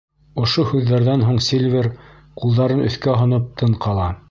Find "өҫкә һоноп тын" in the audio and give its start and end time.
2.89-3.81